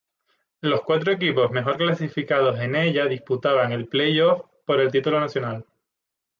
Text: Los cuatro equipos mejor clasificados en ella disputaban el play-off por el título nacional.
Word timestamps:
Los 0.61 0.81
cuatro 0.81 1.13
equipos 1.13 1.51
mejor 1.51 1.77
clasificados 1.77 2.59
en 2.59 2.75
ella 2.75 3.05
disputaban 3.05 3.71
el 3.71 3.87
play-off 3.87 4.41
por 4.65 4.79
el 4.81 4.91
título 4.91 5.19
nacional. 5.19 5.63